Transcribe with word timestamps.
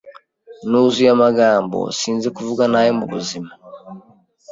Nuzuye 0.69 1.09
amagambo 1.15 1.79
sinzi 1.99 2.27
kuvuga 2.35 2.63
nabi 2.71 2.91
mubuzima 2.99 3.49